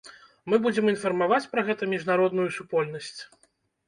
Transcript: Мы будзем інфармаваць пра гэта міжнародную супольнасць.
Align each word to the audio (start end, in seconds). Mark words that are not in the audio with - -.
Мы 0.51 0.57
будзем 0.61 0.87
інфармаваць 0.93 1.49
пра 1.51 1.61
гэта 1.67 1.89
міжнародную 1.91 2.47
супольнасць. 2.57 3.21